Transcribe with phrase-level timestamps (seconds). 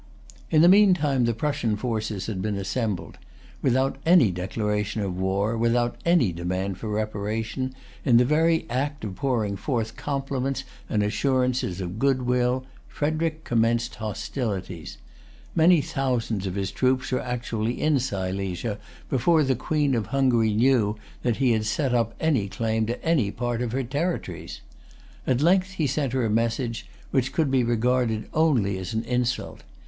[0.49, 3.19] In the meantime the Prussian forces had been assembled.
[3.61, 9.13] Without any declaration of war, without any demand for reparation, in the very act of
[9.15, 14.97] pouring forth compliments and assurances of good will, Frederic commenced hostilities.
[15.53, 20.97] Many thousands of his troops were actually in Silesia before the Queen of Hungary knew
[21.21, 24.61] that he had set up any claim to any part of her territories.
[25.27, 29.61] At length he sent her a message which could be regarded only as an insult.